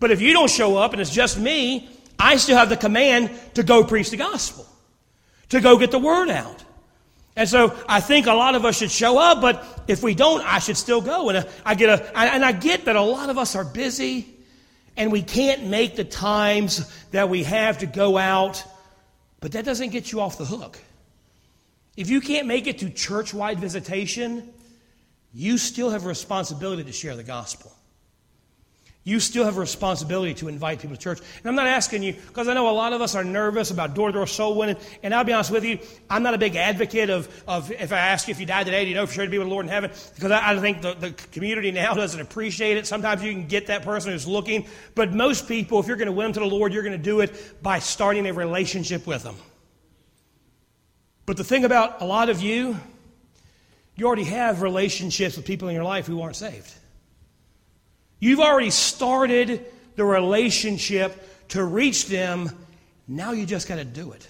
[0.00, 3.30] But if you don't show up and it's just me, I still have the command
[3.54, 4.66] to go preach the gospel,
[5.50, 6.64] to go get the word out.
[7.36, 10.40] And so I think a lot of us should show up, but if we don't,
[10.42, 11.28] I should still go.
[11.28, 14.34] And uh, I get a, and I get that a lot of us are busy
[14.96, 18.62] and we can't make the times that we have to go out,
[19.40, 20.78] but that doesn't get you off the hook.
[21.96, 24.52] If you can't make it to church wide visitation,
[25.32, 27.72] you still have a responsibility to share the gospel.
[29.06, 31.18] You still have a responsibility to invite people to church.
[31.18, 33.94] And I'm not asking you, because I know a lot of us are nervous about
[33.94, 34.76] door to door soul winning.
[35.02, 35.78] And I'll be honest with you,
[36.08, 38.82] I'm not a big advocate of, of if I ask you if you died today,
[38.84, 39.90] do you know for sure to be with the Lord in heaven?
[40.14, 42.86] Because I, I think the, the community now doesn't appreciate it.
[42.86, 44.66] Sometimes you can get that person who's looking.
[44.94, 46.98] But most people, if you're going to win them to the Lord, you're going to
[46.98, 49.36] do it by starting a relationship with them.
[51.26, 52.78] But the thing about a lot of you,
[53.96, 56.72] you already have relationships with people in your life who aren't saved.
[58.18, 59.64] You've already started
[59.96, 62.50] the relationship to reach them.
[63.06, 64.26] Now you just got to do it.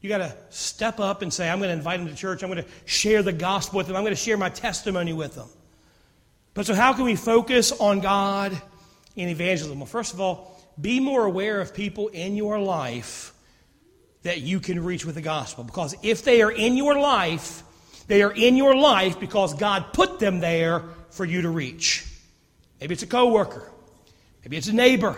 [0.00, 2.42] You got to step up and say, I'm going to invite them to church.
[2.42, 3.96] I'm going to share the gospel with them.
[3.96, 5.48] I'm going to share my testimony with them.
[6.54, 8.60] But so, how can we focus on God
[9.16, 9.80] in evangelism?
[9.80, 13.32] Well, first of all, be more aware of people in your life
[14.28, 15.64] that you can reach with the gospel.
[15.64, 17.62] Because if they are in your life,
[18.08, 22.06] they are in your life because God put them there for you to reach.
[22.78, 23.72] Maybe it's a coworker.
[24.44, 25.16] Maybe it's a neighbor.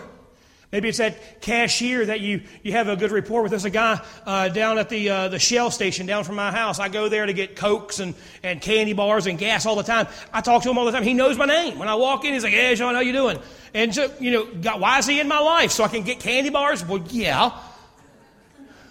[0.71, 3.49] Maybe it's that cashier that you, you have a good rapport with.
[3.49, 6.79] There's a guy uh, down at the, uh, the Shell station down from my house.
[6.79, 10.07] I go there to get Cokes and, and candy bars and gas all the time.
[10.31, 11.03] I talk to him all the time.
[11.03, 11.79] He knows my name.
[11.79, 13.39] When I walk in, he's like, hey, Sean, how you doing?
[13.73, 15.71] And so, you know, God, why is he in my life?
[15.71, 16.85] So I can get candy bars?
[16.85, 17.51] Well, yeah.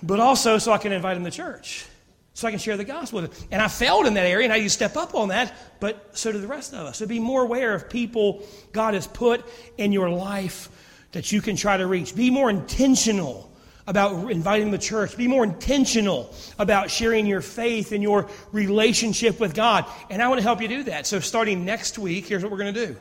[0.02, 1.86] But also so I can invite him to church
[2.34, 3.48] so I can share the gospel with them.
[3.50, 6.16] And I failed in that area, and I need to step up on that, but
[6.16, 6.98] so do the rest of us.
[6.98, 9.44] So be more aware of people God has put
[9.76, 10.70] in your life
[11.12, 12.14] that you can try to reach.
[12.14, 13.50] Be more intentional
[13.86, 15.16] about inviting the church.
[15.16, 19.84] Be more intentional about sharing your faith and your relationship with God.
[20.08, 21.06] And I want to help you do that.
[21.06, 22.96] So starting next week, here's what we're going to do.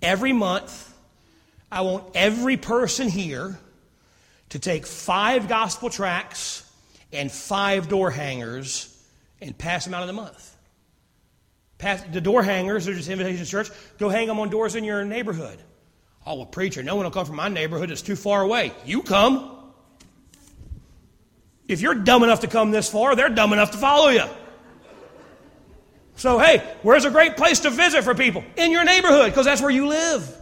[0.00, 0.92] Every month,
[1.70, 3.58] I want every person here
[4.50, 6.70] to take five gospel tracts
[7.12, 8.94] and five door hangers
[9.40, 10.56] and pass them out in the month.
[11.78, 13.70] Pass, the door hangers are just invitation to church.
[13.98, 15.58] Go hang them on doors in your neighborhood.
[16.26, 17.90] Oh, well, preacher, no one will come from my neighborhood.
[17.90, 18.72] It's too far away.
[18.84, 19.54] You come.
[21.68, 24.24] If you're dumb enough to come this far, they're dumb enough to follow you.
[26.16, 28.42] So, hey, where's a great place to visit for people?
[28.56, 30.34] In your neighborhood, because that's where you live.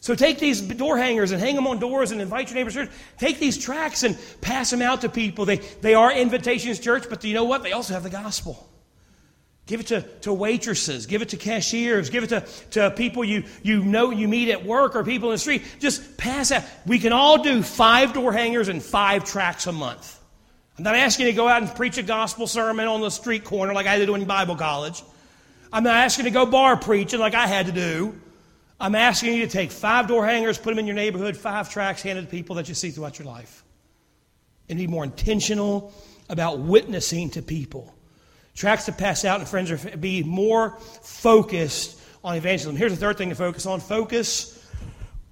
[0.00, 2.86] So take these door hangers and hang them on doors and invite your neighbors to
[2.86, 2.94] church.
[3.18, 5.44] Take these tracts and pass them out to people.
[5.44, 7.62] They, they are invitations church, but you know what?
[7.62, 8.68] They also have the gospel.
[9.66, 11.04] Give it to, to waitresses.
[11.06, 12.08] Give it to cashiers.
[12.08, 15.34] Give it to, to people you, you know you meet at work or people in
[15.34, 15.62] the street.
[15.78, 16.64] Just pass out.
[16.86, 20.18] We can all do five door hangers and five tracts a month.
[20.78, 23.44] I'm not asking you to go out and preach a gospel sermon on the street
[23.44, 25.02] corner like I had to do in Bible college.
[25.72, 28.18] I'm not asking you to go bar preaching like I had to do.
[28.80, 32.02] I'm asking you to take five door hangers, put them in your neighborhood, five tracts
[32.02, 33.64] handed to people that you see throughout your life.
[34.68, 35.92] And be more intentional
[36.28, 37.92] about witnessing to people.
[38.54, 42.76] Tracks to pass out, and friends, are be more focused on evangelism.
[42.76, 44.54] Here's the third thing to focus on focus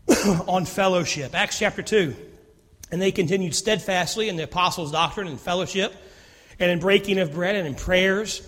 [0.47, 1.35] on fellowship.
[1.35, 2.15] Acts chapter 2.
[2.91, 5.93] And they continued steadfastly in the apostles' doctrine and fellowship,
[6.59, 8.41] and in breaking of bread and in prayers.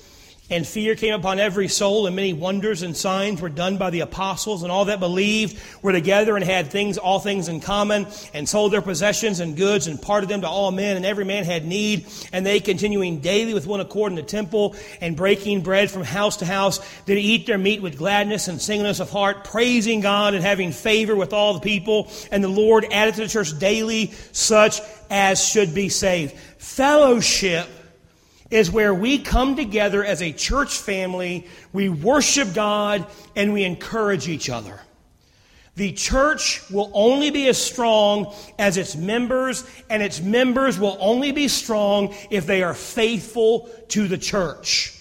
[0.51, 4.01] And fear came upon every soul, and many wonders and signs were done by the
[4.01, 8.49] apostles, and all that believed were together and had things, all things in common, and
[8.49, 11.67] sold their possessions and goods, and parted them to all men, and every man had
[11.67, 12.07] need.
[12.33, 16.39] And they, continuing daily with one accord in the temple, and breaking bread from house
[16.39, 20.43] to house, did eat their meat with gladness and singleness of heart, praising God and
[20.43, 22.11] having favor with all the people.
[22.31, 24.81] And the Lord added to the church daily such
[25.11, 26.35] as should be saved.
[26.57, 27.69] Fellowship
[28.51, 33.07] is where we come together as a church family, we worship God,
[33.37, 34.81] and we encourage each other.
[35.77, 41.31] The church will only be as strong as its members, and its members will only
[41.31, 44.99] be strong if they are faithful to the church.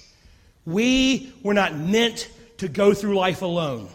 [0.66, 3.90] We were not meant to go through life alone.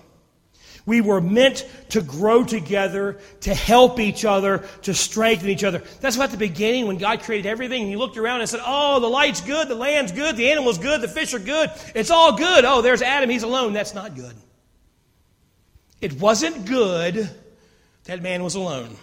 [0.84, 5.82] We were meant to grow together, to help each other, to strengthen each other.
[6.00, 8.60] That's why at the beginning, when God created everything, and He looked around and said,
[8.64, 11.70] Oh, the light's good, the land's good, the animal's good, the fish are good.
[11.94, 12.64] It's all good.
[12.64, 13.72] Oh, there's Adam, he's alone.
[13.72, 14.34] That's not good.
[16.00, 17.30] It wasn't good
[18.04, 18.96] That man was alone.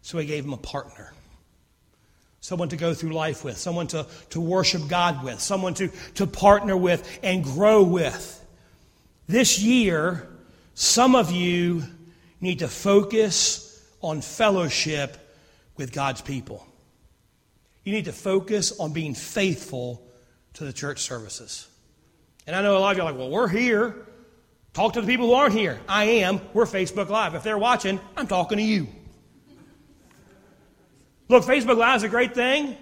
[0.00, 1.12] So he gave him a partner.
[2.40, 6.26] Someone to go through life with, someone to, to worship God with, someone to, to
[6.26, 8.44] partner with and grow with.
[9.28, 10.26] This year,
[10.74, 11.82] some of you
[12.40, 13.68] need to focus
[14.00, 15.16] on fellowship
[15.76, 16.66] with God's people.
[17.84, 20.02] You need to focus on being faithful
[20.54, 21.68] to the church services.
[22.46, 24.06] And I know a lot of you are like, well, we're here.
[24.72, 25.80] Talk to the people who aren't here.
[25.88, 26.40] I am.
[26.54, 27.34] We're Facebook Live.
[27.34, 28.88] If they're watching, I'm talking to you.
[31.28, 32.76] Look, Facebook Live is a great thing,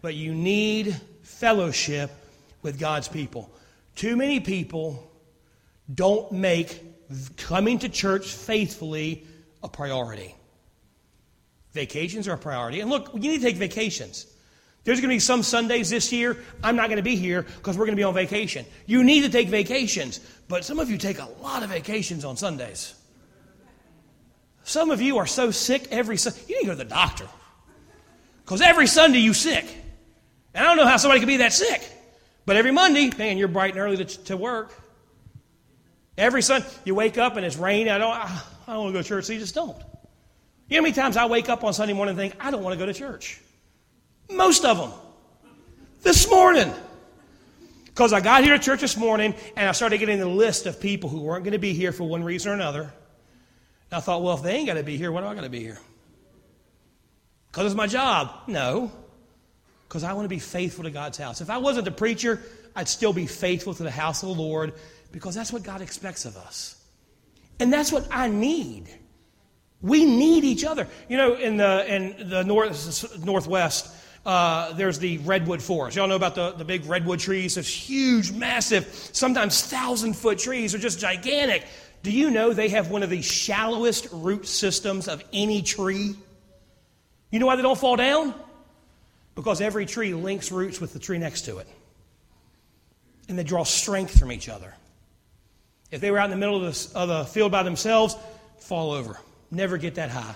[0.00, 2.10] but you need fellowship
[2.62, 3.50] with God's people.
[3.94, 5.10] Too many people
[5.92, 6.82] don't make
[7.36, 9.26] coming to church faithfully
[9.62, 10.34] a priority.
[11.72, 12.80] Vacations are a priority.
[12.80, 14.26] And look, you need to take vacations.
[14.84, 17.78] There's going to be some Sundays this year, I'm not going to be here because
[17.78, 18.66] we're going to be on vacation.
[18.86, 22.36] You need to take vacations, but some of you take a lot of vacations on
[22.36, 22.94] Sundays.
[24.64, 27.28] Some of you are so sick every Sunday, you need to go to the doctor
[28.44, 29.64] because every Sunday you're sick.
[30.54, 31.88] And I don't know how somebody could be that sick,
[32.44, 34.74] but every Monday, man, you're bright and early to, to work.
[36.16, 37.90] Every Sunday, you wake up and it's raining.
[37.90, 39.76] I don't, I don't want to go to church, so you just don't.
[40.68, 42.62] You know how many times I wake up on Sunday morning and think, I don't
[42.62, 43.40] want to go to church?
[44.30, 44.92] Most of them.
[46.02, 46.72] This morning.
[47.86, 50.80] Because I got here to church this morning and I started getting the list of
[50.80, 52.82] people who weren't going to be here for one reason or another.
[52.82, 52.92] And
[53.92, 55.50] I thought, well, if they ain't got to be here, what am I going to
[55.50, 55.78] be here?
[57.50, 58.30] Because it's my job.
[58.46, 58.90] No.
[59.86, 61.42] Because I want to be faithful to God's house.
[61.42, 62.40] If I wasn't a preacher,
[62.74, 64.72] I'd still be faithful to the house of the Lord
[65.12, 66.82] because that's what God expects of us.
[67.60, 68.88] And that's what I need.
[69.82, 70.88] We need each other.
[71.08, 73.94] You know, in the, in the north, Northwest,
[74.24, 75.96] uh, there's the redwood forest.
[75.96, 77.56] Y'all know about the, the big redwood trees?
[77.56, 81.64] Those huge, massive, sometimes thousand foot trees are just gigantic.
[82.02, 86.16] Do you know they have one of the shallowest root systems of any tree?
[87.30, 88.34] You know why they don't fall down?
[89.34, 91.66] Because every tree links roots with the tree next to it.
[93.28, 94.74] And they draw strength from each other.
[95.92, 98.16] If they were out in the middle of the, of the field by themselves,
[98.58, 99.20] fall over
[99.52, 100.34] never get that high,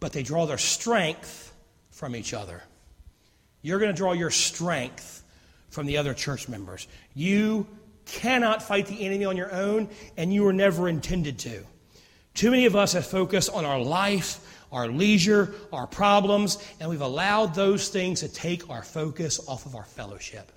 [0.00, 1.54] but they draw their strength
[1.90, 2.62] from each other.
[3.62, 5.22] You're going to draw your strength
[5.70, 6.88] from the other church members.
[7.14, 7.66] You
[8.04, 11.62] cannot fight the enemy on your own, and you were never intended to.
[12.34, 14.40] Too many of us have focused on our life,
[14.72, 19.76] our leisure, our problems, and we've allowed those things to take our focus off of
[19.76, 20.50] our fellowship.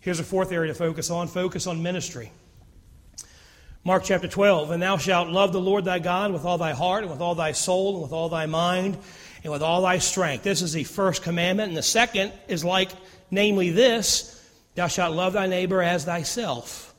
[0.00, 2.32] Here's a fourth area to focus on focus on ministry.
[3.84, 7.02] Mark chapter 12, and thou shalt love the Lord thy God with all thy heart,
[7.02, 8.98] and with all thy soul, and with all thy mind,
[9.42, 10.42] and with all thy strength.
[10.42, 11.68] This is the first commandment.
[11.68, 12.90] And the second is like,
[13.30, 14.34] namely, this
[14.78, 16.94] Thou shalt love thy neighbor as thyself.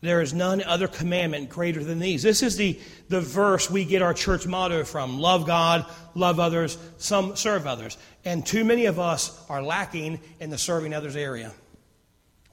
[0.00, 2.22] There is none other commandment greater than these.
[2.22, 2.80] This is the,
[3.10, 7.98] the verse we get our church motto from love God, love others, some serve others.
[8.24, 11.52] And too many of us are lacking in the serving others area.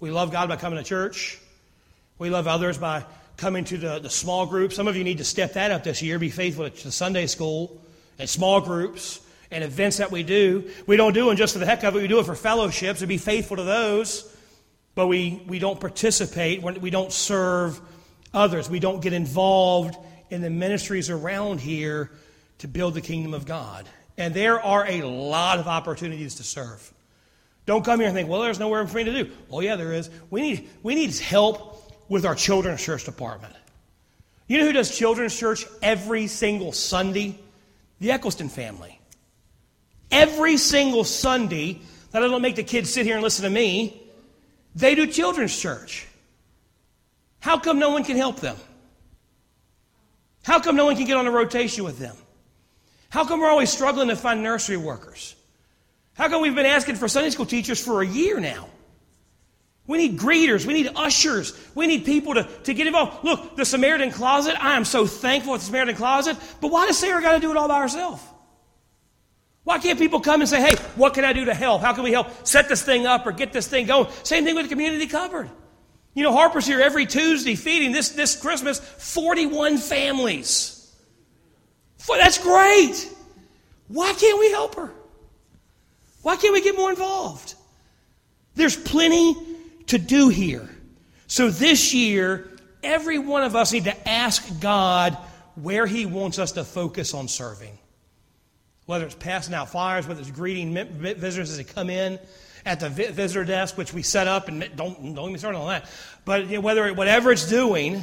[0.02, 1.40] We love God by coming to church,
[2.20, 3.06] we love others by
[3.38, 4.74] coming to the, the small group.
[4.74, 6.20] Some of you need to step that up this year.
[6.20, 7.80] Be faithful to Sunday school
[8.20, 9.22] and small groups
[9.52, 10.70] and events that we do.
[10.88, 12.02] We don't do them just for the heck of it.
[12.02, 14.36] We do it for fellowships and be faithful to those.
[14.96, 16.64] But we, we don't participate.
[16.64, 17.80] We don't serve
[18.34, 18.70] others.
[18.70, 19.96] We don't get involved
[20.32, 22.12] in the ministries around here
[22.58, 23.88] to build the kingdom of God.
[24.18, 26.92] And there are a lot of opportunities to serve.
[27.68, 29.32] Don't come here and think, well, there's nowhere for me to do.
[29.52, 30.10] Oh, yeah, there is.
[30.32, 31.77] We need, we need help
[32.10, 33.54] with our children's church department.
[34.48, 37.38] You know who does children's church every single Sunday?
[38.00, 39.00] The Eccleston family.
[40.12, 44.02] Every single Sunday, that I don't make the kids sit here and listen to me,
[44.76, 46.08] they do children's church.
[47.40, 48.56] How come no one can help them?
[50.44, 52.16] How come no one can get on a rotation with them?
[53.10, 55.36] How come we're always struggling to find nursery workers?
[56.14, 58.70] How come we've been asking for Sunday school teachers for a year now?
[59.88, 60.66] We need greeters.
[60.66, 61.58] We need ushers.
[61.74, 63.24] We need people to, to get involved.
[63.24, 66.98] Look, the Samaritan closet, I am so thankful for the Samaritan closet, but why does
[66.98, 68.34] Sarah got to do it all by herself?
[69.64, 71.82] Why can't people come and say, hey, what can I do to help?
[71.82, 74.10] How can we help set this thing up or get this thing going?
[74.24, 75.50] Same thing with the community cupboard.
[76.14, 80.74] You know, Harper's here every Tuesday feeding this, this Christmas 41 families.
[82.08, 83.14] That's great.
[83.88, 84.92] Why can't we help her?
[86.24, 87.56] Why can't we get more involved?
[88.56, 89.36] There's plenty
[89.88, 90.68] to do here.
[91.28, 92.50] So this year,
[92.84, 95.18] every one of us need to ask God
[95.56, 97.78] where He wants us to focus on serving.
[98.86, 102.20] Whether it's passing out flyers, whether it's greeting visitors as they come in
[102.66, 105.68] at the visitor desk, which we set up, and don't, don't get me started on
[105.68, 105.90] that.
[106.24, 108.02] But whether whatever it's doing,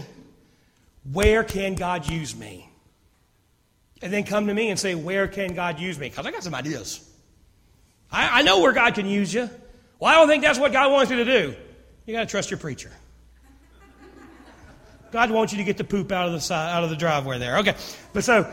[1.10, 2.68] where can God use me?
[4.04, 6.10] and then come to me and say, Where can God use me?
[6.10, 7.10] Because I got some ideas.
[8.12, 9.48] I, I know where God can use you.
[9.98, 11.54] Well, I don't think that's what God wants you to do.
[12.06, 12.90] You got to trust your preacher.
[15.10, 17.38] God wants you to get the poop out of the side, out of the driveway
[17.38, 17.58] there.
[17.58, 17.74] Okay,
[18.12, 18.52] but so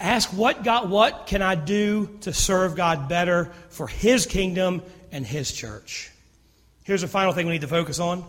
[0.00, 4.82] ask what God, what can I do to serve God better for His kingdom
[5.12, 6.10] and His church?
[6.82, 8.24] Here's the final thing we need to focus on: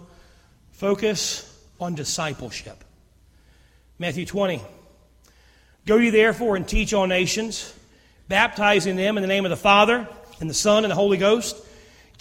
[0.72, 1.48] focus
[1.80, 2.84] on discipleship.
[3.98, 4.62] Matthew 20.
[5.88, 7.74] Go ye therefore and teach all nations,
[8.28, 10.08] baptizing them in the name of the Father
[10.40, 11.56] and the Son and the Holy Ghost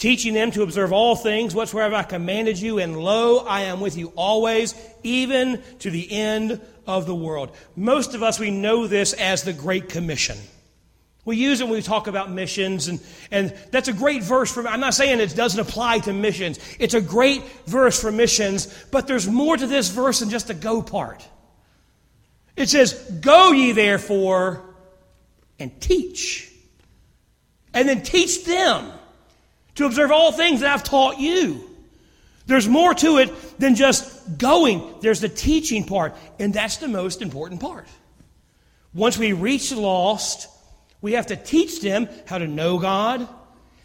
[0.00, 3.96] teaching them to observe all things whatsoever I commanded you, and lo, I am with
[3.98, 7.54] you always, even to the end of the world.
[7.76, 10.38] Most of us, we know this as the Great Commission.
[11.26, 12.98] We use it when we talk about missions, and,
[13.30, 14.66] and that's a great verse for.
[14.66, 16.58] I'm not saying it doesn't apply to missions.
[16.78, 20.54] It's a great verse for missions, but there's more to this verse than just the
[20.54, 21.28] go part.
[22.56, 24.64] It says, Go ye therefore
[25.58, 26.50] and teach.
[27.74, 28.90] And then teach them
[29.76, 31.68] to observe all things that I've taught you.
[32.46, 37.22] There's more to it than just going, there's the teaching part, and that's the most
[37.22, 37.86] important part.
[38.92, 40.48] Once we reach the lost,
[41.00, 43.28] we have to teach them how to know God,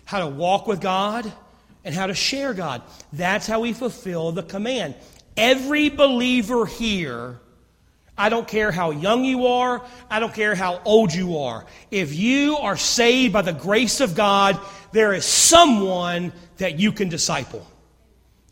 [0.04, 1.32] how to walk with God,
[1.84, 2.82] and how to share God.
[3.14, 4.96] That's how we fulfill the command.
[5.38, 7.40] Every believer here
[8.18, 9.82] I don't care how young you are.
[10.10, 11.66] I don't care how old you are.
[11.92, 14.60] If you are saved by the grace of God,
[14.94, 17.66] there is someone that you can disciple.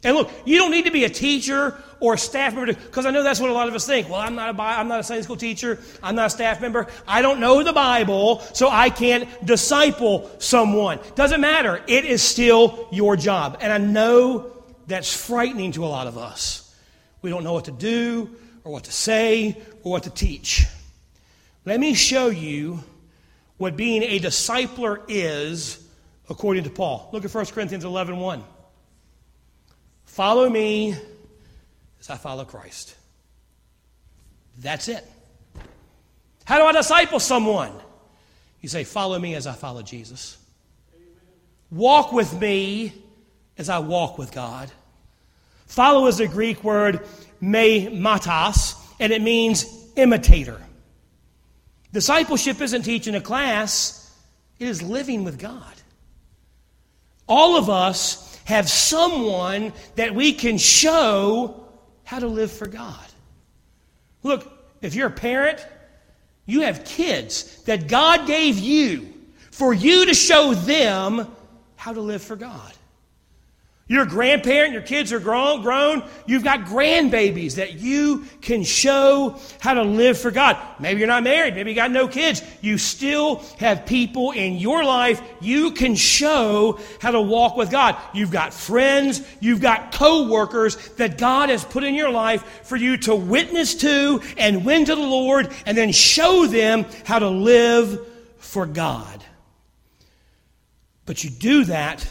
[0.04, 3.12] And look, you don't need to be a teacher or a staff member because I
[3.12, 4.10] know that's what a lot of us think.
[4.10, 5.80] Well, I'm not a I'm not a Sunday school teacher.
[6.04, 6.88] I'm not a staff member.
[7.08, 11.00] I don't know the Bible, so I can't disciple someone.
[11.16, 11.82] Doesn't matter.
[11.88, 13.60] It is still your job.
[13.62, 14.52] And I know
[14.88, 16.76] that's frightening to a lot of us.
[17.22, 20.66] We don't know what to do or what to say or what to teach.
[21.66, 22.84] Let me show you
[23.58, 25.86] what being a discipler is
[26.30, 27.10] according to Paul.
[27.14, 28.44] Look at 1 Corinthians 11 1.
[30.06, 30.96] Follow me
[32.00, 32.96] as I follow Christ.
[34.60, 35.04] That's it.
[36.46, 37.72] How do I disciple someone?
[38.62, 40.38] You say, Follow me as I follow Jesus.
[41.72, 42.94] Walk with me
[43.58, 44.72] as I walk with God.
[45.66, 47.06] Follow is a Greek word
[47.44, 49.66] mimetes, and it means
[49.96, 50.60] imitator.
[51.92, 54.00] Discipleship isn't teaching a class,
[54.60, 55.74] it is living with God.
[57.28, 61.68] All of us have someone that we can show
[62.04, 63.06] how to live for God.
[64.24, 65.66] Look, if you're a parent,
[66.46, 69.14] you have kids that God gave you
[69.52, 71.28] for you to show them
[71.76, 72.73] how to live for God.
[73.86, 79.38] You're a grandparent, your kids are grown, grown, you've got grandbabies that you can show
[79.60, 80.58] how to live for God.
[80.80, 82.42] Maybe you're not married, maybe you got no kids.
[82.62, 87.98] You still have people in your life you can show how to walk with God.
[88.14, 92.96] You've got friends, you've got co-workers that God has put in your life for you
[92.98, 98.08] to witness to and win to the Lord and then show them how to live
[98.38, 99.24] for God.
[101.06, 102.10] But you do that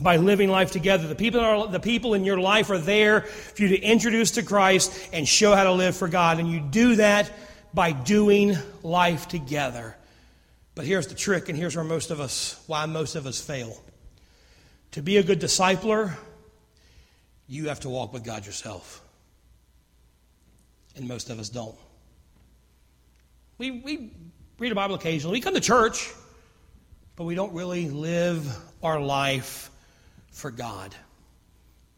[0.00, 1.06] by living life together.
[1.06, 4.42] The people, are, the people in your life are there for you to introduce to
[4.42, 6.38] Christ and show how to live for God.
[6.38, 7.30] And you do that
[7.72, 9.96] by doing life together.
[10.74, 13.80] But here's the trick, and here's where most of us, why most of us fail.
[14.92, 16.14] To be a good discipler,
[17.46, 19.00] you have to walk with God yourself.
[20.96, 21.76] And most of us don't.
[23.58, 24.10] We, we
[24.58, 26.12] read a Bible occasionally, we come to church,
[27.14, 28.44] but we don't really live
[28.82, 29.70] our life
[30.34, 30.94] for God.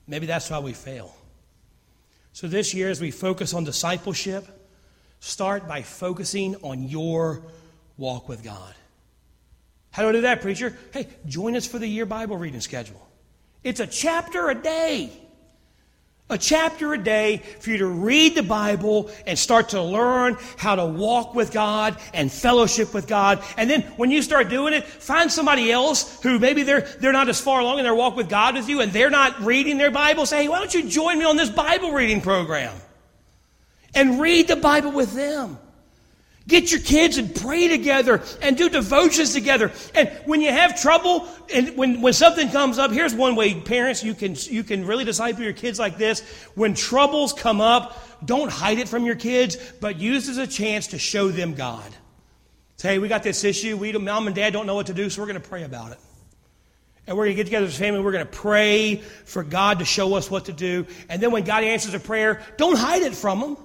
[0.07, 1.16] Maybe that's why we fail.
[2.32, 4.47] So this year, as we focus on discipleship,
[5.20, 7.43] start by focusing on your
[7.97, 8.74] walk with God.
[9.91, 10.76] How do I do that, preacher?
[10.93, 13.09] Hey, join us for the year Bible reading schedule.
[13.64, 15.11] It's a chapter a day
[16.29, 20.74] a chapter a day for you to read the Bible and start to learn how
[20.74, 23.43] to walk with God and fellowship with God.
[23.57, 27.29] And then when you start doing it, find somebody else who maybe they're, they're not
[27.29, 29.93] as far along in their walk with God as you and they're not reading their
[29.93, 30.27] Bible.
[30.27, 32.74] Say, hey, why don't you join me on this Bible reading program?
[33.95, 35.59] And read the Bible with them.
[36.49, 39.72] Get your kids and pray together and do devotions together.
[39.97, 44.05] And when you have trouble and when, when something comes up, here's one way, parents,
[44.05, 46.20] you can, you can really disciple your kids like this.
[46.55, 50.47] When troubles come up, don't hide it from your kids, but use it as a
[50.47, 51.92] chance to show them God.
[52.76, 53.76] Say, hey, we got this issue.
[53.76, 55.92] We, mom and dad don't know what to do, so we're going to pray about
[55.92, 55.99] it.
[57.09, 58.01] And we're going to get together as a family.
[58.01, 60.86] We're going to pray for God to show us what to do.
[61.09, 63.57] And then when God answers a prayer, don't hide it from them.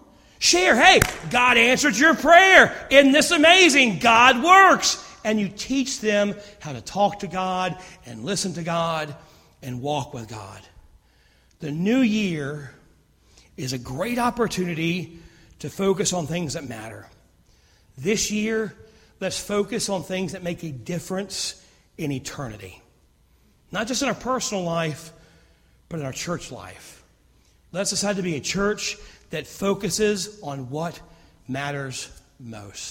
[0.41, 2.87] Share, hey, God answered your prayer.
[2.89, 3.99] Isn't this amazing?
[3.99, 5.07] God works.
[5.23, 7.77] And you teach them how to talk to God
[8.07, 9.15] and listen to God
[9.61, 10.59] and walk with God.
[11.59, 12.73] The new year
[13.55, 15.19] is a great opportunity
[15.59, 17.05] to focus on things that matter.
[17.99, 18.73] This year,
[19.19, 21.63] let's focus on things that make a difference
[21.99, 22.81] in eternity.
[23.71, 25.11] Not just in our personal life,
[25.87, 27.03] but in our church life.
[27.71, 28.97] Let's decide to be a church
[29.31, 30.99] that focuses on what
[31.47, 32.09] matters
[32.39, 32.89] most.